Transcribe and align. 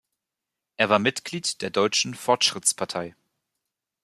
Er 0.77 0.89
war 0.89 0.97
Mitglied 0.97 1.61
der 1.61 1.69
Deutschen 1.69 2.15
Fortschrittspartei. 2.15 3.15